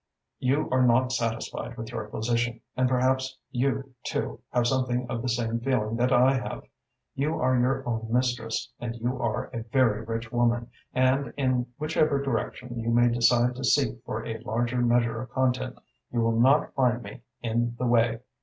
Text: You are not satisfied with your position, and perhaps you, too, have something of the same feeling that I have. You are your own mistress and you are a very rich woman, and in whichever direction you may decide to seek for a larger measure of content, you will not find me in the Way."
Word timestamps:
You 0.39 0.67
are 0.71 0.81
not 0.83 1.11
satisfied 1.11 1.77
with 1.77 1.91
your 1.91 2.05
position, 2.05 2.61
and 2.75 2.89
perhaps 2.89 3.37
you, 3.51 3.93
too, 4.03 4.39
have 4.49 4.65
something 4.65 5.05
of 5.07 5.21
the 5.21 5.29
same 5.29 5.59
feeling 5.59 5.95
that 5.97 6.11
I 6.11 6.37
have. 6.39 6.63
You 7.13 7.35
are 7.39 7.55
your 7.59 7.87
own 7.87 8.07
mistress 8.11 8.71
and 8.79 8.95
you 8.95 9.21
are 9.21 9.51
a 9.53 9.61
very 9.61 10.03
rich 10.03 10.31
woman, 10.31 10.71
and 10.91 11.35
in 11.37 11.67
whichever 11.77 12.19
direction 12.19 12.79
you 12.79 12.89
may 12.89 13.09
decide 13.09 13.55
to 13.57 13.63
seek 13.63 14.03
for 14.03 14.25
a 14.25 14.39
larger 14.39 14.77
measure 14.81 15.21
of 15.21 15.29
content, 15.29 15.77
you 16.11 16.21
will 16.21 16.39
not 16.39 16.73
find 16.73 17.03
me 17.03 17.21
in 17.43 17.75
the 17.77 17.85
Way." 17.85 18.21